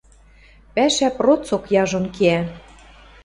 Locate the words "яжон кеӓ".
1.81-2.41